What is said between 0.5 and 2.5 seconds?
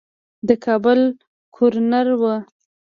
کابل ګورنر وو.